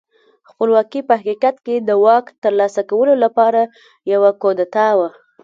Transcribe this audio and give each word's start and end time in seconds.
خپلواکي 0.49 1.01
په 1.07 1.13
حقیقت 1.21 1.55
کې 1.65 1.75
د 1.79 1.89
واک 2.03 2.25
ترلاسه 2.43 2.81
کولو 2.91 3.13
لپاره 3.23 3.61
یوه 4.13 4.31
کودتا 4.41 4.87
وه. 4.97 5.09